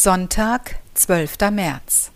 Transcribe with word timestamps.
Sonntag, 0.00 0.76
12. 0.94 1.50
März. 1.50 2.12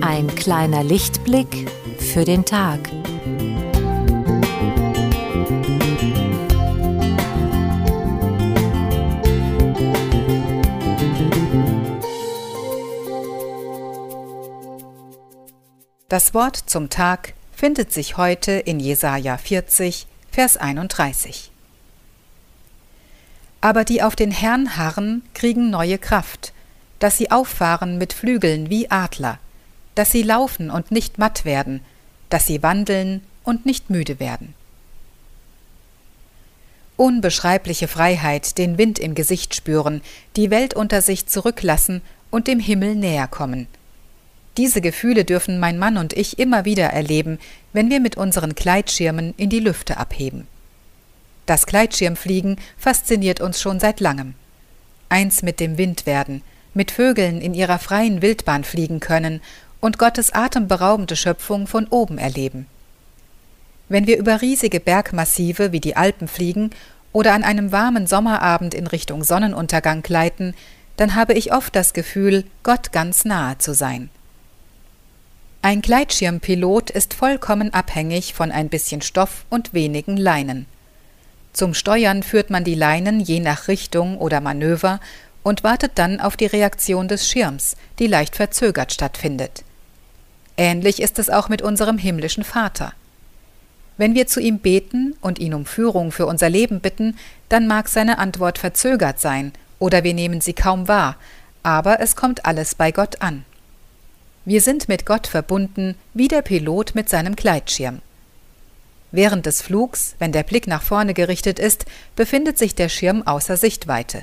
Ein 0.00 0.32
kleiner 0.36 0.84
Lichtblick 0.84 1.68
für 1.98 2.24
den 2.24 2.44
Tag. 2.44 2.78
Das 16.10 16.32
Wort 16.32 16.56
zum 16.56 16.88
Tag 16.88 17.34
findet 17.52 17.92
sich 17.92 18.16
heute 18.16 18.52
in 18.52 18.80
Jesaja 18.80 19.36
40, 19.36 20.06
Vers 20.30 20.56
31. 20.56 21.50
Aber 23.60 23.84
die 23.84 24.02
auf 24.02 24.16
den 24.16 24.30
Herrn 24.30 24.78
harren, 24.78 25.20
kriegen 25.34 25.68
neue 25.68 25.98
Kraft, 25.98 26.54
dass 26.98 27.18
sie 27.18 27.30
auffahren 27.30 27.98
mit 27.98 28.14
Flügeln 28.14 28.70
wie 28.70 28.90
Adler, 28.90 29.38
dass 29.96 30.10
sie 30.10 30.22
laufen 30.22 30.70
und 30.70 30.90
nicht 30.90 31.18
matt 31.18 31.44
werden, 31.44 31.84
dass 32.30 32.46
sie 32.46 32.62
wandeln 32.62 33.22
und 33.44 33.66
nicht 33.66 33.90
müde 33.90 34.18
werden. 34.18 34.54
Unbeschreibliche 36.96 37.86
Freiheit, 37.86 38.56
den 38.56 38.78
Wind 38.78 38.98
im 38.98 39.14
Gesicht 39.14 39.54
spüren, 39.54 40.00
die 40.36 40.50
Welt 40.50 40.72
unter 40.72 41.02
sich 41.02 41.26
zurücklassen 41.26 42.00
und 42.30 42.46
dem 42.46 42.60
Himmel 42.60 42.94
näher 42.94 43.28
kommen– 43.28 43.68
diese 44.58 44.80
Gefühle 44.80 45.24
dürfen 45.24 45.58
mein 45.60 45.78
Mann 45.78 45.96
und 45.96 46.12
ich 46.12 46.38
immer 46.38 46.64
wieder 46.64 46.88
erleben, 46.88 47.38
wenn 47.72 47.88
wir 47.88 48.00
mit 48.00 48.16
unseren 48.16 48.54
Gleitschirmen 48.54 49.32
in 49.36 49.48
die 49.48 49.60
Lüfte 49.60 49.96
abheben. 49.96 50.48
Das 51.46 51.64
Gleitschirmfliegen 51.64 52.56
fasziniert 52.76 53.40
uns 53.40 53.60
schon 53.60 53.80
seit 53.80 54.00
langem. 54.00 54.34
Eins 55.08 55.42
mit 55.42 55.60
dem 55.60 55.78
Wind 55.78 56.04
werden, 56.04 56.42
mit 56.74 56.90
Vögeln 56.90 57.40
in 57.40 57.54
ihrer 57.54 57.78
freien 57.78 58.20
Wildbahn 58.20 58.64
fliegen 58.64 59.00
können 59.00 59.40
und 59.80 59.98
Gottes 59.98 60.32
atemberaubende 60.34 61.16
Schöpfung 61.16 61.66
von 61.66 61.86
oben 61.86 62.18
erleben. 62.18 62.66
Wenn 63.88 64.06
wir 64.06 64.18
über 64.18 64.42
riesige 64.42 64.80
Bergmassive 64.80 65.72
wie 65.72 65.80
die 65.80 65.96
Alpen 65.96 66.28
fliegen 66.28 66.70
oder 67.12 67.32
an 67.32 67.44
einem 67.44 67.72
warmen 67.72 68.06
Sommerabend 68.06 68.74
in 68.74 68.86
Richtung 68.86 69.24
Sonnenuntergang 69.24 70.02
gleiten, 70.02 70.54
dann 70.96 71.14
habe 71.14 71.32
ich 71.32 71.52
oft 71.52 71.74
das 71.76 71.92
Gefühl, 71.92 72.44
Gott 72.64 72.92
ganz 72.92 73.24
nahe 73.24 73.56
zu 73.56 73.72
sein. 73.72 74.10
Ein 75.68 75.82
Gleitschirmpilot 75.82 76.88
ist 76.88 77.12
vollkommen 77.12 77.74
abhängig 77.74 78.32
von 78.32 78.50
ein 78.50 78.70
bisschen 78.70 79.02
Stoff 79.02 79.44
und 79.50 79.74
wenigen 79.74 80.16
Leinen. 80.16 80.64
Zum 81.52 81.74
Steuern 81.74 82.22
führt 82.22 82.48
man 82.48 82.64
die 82.64 82.74
Leinen 82.74 83.20
je 83.20 83.38
nach 83.38 83.68
Richtung 83.68 84.16
oder 84.16 84.40
Manöver 84.40 84.98
und 85.42 85.64
wartet 85.64 85.92
dann 85.96 86.20
auf 86.20 86.38
die 86.38 86.46
Reaktion 86.46 87.06
des 87.06 87.28
Schirms, 87.28 87.76
die 87.98 88.06
leicht 88.06 88.34
verzögert 88.34 88.94
stattfindet. 88.94 89.62
Ähnlich 90.56 91.02
ist 91.02 91.18
es 91.18 91.28
auch 91.28 91.50
mit 91.50 91.60
unserem 91.60 91.98
himmlischen 91.98 92.44
Vater. 92.44 92.94
Wenn 93.98 94.14
wir 94.14 94.26
zu 94.26 94.40
ihm 94.40 94.60
beten 94.60 95.16
und 95.20 95.38
ihn 95.38 95.52
um 95.52 95.66
Führung 95.66 96.12
für 96.12 96.24
unser 96.24 96.48
Leben 96.48 96.80
bitten, 96.80 97.18
dann 97.50 97.66
mag 97.66 97.90
seine 97.90 98.16
Antwort 98.16 98.56
verzögert 98.56 99.20
sein 99.20 99.52
oder 99.78 100.02
wir 100.02 100.14
nehmen 100.14 100.40
sie 100.40 100.54
kaum 100.54 100.88
wahr, 100.88 101.16
aber 101.62 102.00
es 102.00 102.16
kommt 102.16 102.46
alles 102.46 102.74
bei 102.74 102.90
Gott 102.90 103.20
an. 103.20 103.44
Wir 104.48 104.62
sind 104.62 104.88
mit 104.88 105.04
Gott 105.04 105.26
verbunden, 105.26 105.94
wie 106.14 106.26
der 106.26 106.40
Pilot 106.40 106.94
mit 106.94 107.10
seinem 107.10 107.36
Gleitschirm. 107.36 108.00
Während 109.12 109.44
des 109.44 109.60
Flugs, 109.60 110.14
wenn 110.18 110.32
der 110.32 110.42
Blick 110.42 110.66
nach 110.66 110.80
vorne 110.80 111.12
gerichtet 111.12 111.58
ist, 111.58 111.84
befindet 112.16 112.56
sich 112.56 112.74
der 112.74 112.88
Schirm 112.88 113.22
außer 113.26 113.58
Sichtweite. 113.58 114.22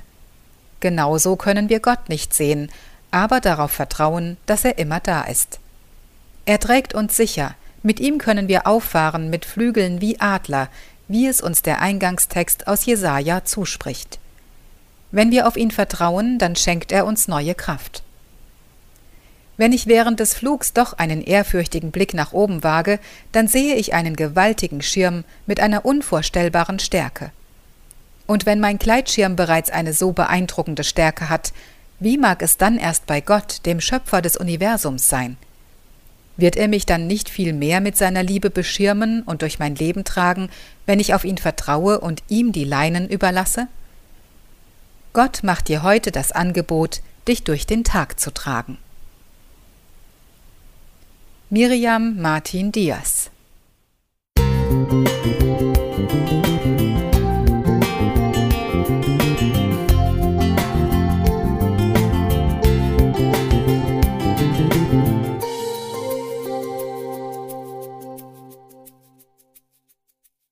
Genauso 0.79 1.35
können 1.35 1.69
wir 1.69 1.79
Gott 1.79 2.09
nicht 2.09 2.33
sehen, 2.33 2.71
aber 3.11 3.39
darauf 3.39 3.69
vertrauen, 3.69 4.37
dass 4.47 4.65
er 4.65 4.79
immer 4.79 4.99
da 4.99 5.21
ist. 5.25 5.59
Er 6.47 6.59
trägt 6.59 6.95
uns 6.95 7.15
sicher, 7.15 7.53
mit 7.83 7.99
ihm 7.99 8.17
können 8.17 8.47
wir 8.47 8.65
auffahren 8.65 9.29
mit 9.29 9.45
Flügeln 9.45 10.01
wie 10.01 10.19
Adler, 10.19 10.69
wie 11.07 11.27
es 11.27 11.39
uns 11.39 11.61
der 11.61 11.81
Eingangstext 11.81 12.65
aus 12.65 12.83
Jesaja 12.87 13.45
zuspricht. 13.45 14.17
Wenn 15.11 15.29
wir 15.29 15.47
auf 15.47 15.55
ihn 15.55 15.69
vertrauen, 15.69 16.39
dann 16.39 16.55
schenkt 16.55 16.91
er 16.91 17.05
uns 17.05 17.27
neue 17.27 17.53
Kraft. 17.53 18.01
Wenn 19.57 19.71
ich 19.71 19.87
während 19.87 20.19
des 20.19 20.33
Flugs 20.33 20.73
doch 20.73 20.93
einen 20.93 21.21
ehrfürchtigen 21.21 21.91
Blick 21.91 22.13
nach 22.13 22.33
oben 22.33 22.63
wage, 22.63 22.99
dann 23.31 23.47
sehe 23.47 23.75
ich 23.75 23.93
einen 23.93 24.15
gewaltigen 24.15 24.81
Schirm 24.81 25.23
mit 25.45 25.59
einer 25.59 25.85
unvorstellbaren 25.85 26.79
Stärke. 26.79 27.31
Und 28.27 28.45
wenn 28.45 28.59
mein 28.59 28.79
Gleitschirm 28.79 29.35
bereits 29.35 29.69
eine 29.69 29.93
so 29.93 30.11
beeindruckende 30.11 30.83
Stärke 30.83 31.29
hat, 31.29 31.53
wie 31.99 32.17
mag 32.17 32.41
es 32.41 32.57
dann 32.57 32.77
erst 32.77 33.05
bei 33.05 33.21
Gott, 33.21 33.65
dem 33.65 33.79
Schöpfer 33.79 34.21
des 34.21 34.35
Universums, 34.35 35.07
sein? 35.07 35.37
Wird 36.35 36.57
er 36.57 36.67
mich 36.67 36.85
dann 36.85 37.07
nicht 37.07 37.29
viel 37.29 37.53
mehr 37.53 37.79
mit 37.79 37.95
seiner 37.95 38.23
Liebe 38.23 38.49
beschirmen 38.49 39.21
und 39.21 39.41
durch 39.41 39.59
mein 39.59 39.75
Leben 39.75 40.03
tragen, 40.03 40.49
wenn 40.85 40.99
ich 40.99 41.13
auf 41.13 41.23
ihn 41.23 41.37
vertraue 41.37 42.01
und 42.01 42.23
ihm 42.27 42.51
die 42.51 42.65
Leinen 42.65 43.07
überlasse? 43.07 43.67
Gott 45.13 45.43
macht 45.43 45.69
dir 45.69 45.81
heute 45.81 46.11
das 46.11 46.33
Angebot, 46.33 47.01
dich 47.25 47.45
durch 47.45 47.65
den 47.65 47.85
Tag 47.85 48.19
zu 48.19 48.33
tragen. 48.33 48.77
Miriam 51.51 52.19
Martin 52.19 52.71
Diaz 52.71 53.29